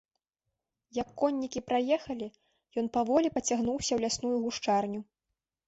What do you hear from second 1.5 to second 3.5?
праехалі, ён паволі